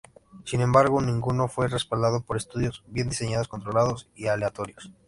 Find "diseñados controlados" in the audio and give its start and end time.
3.09-4.09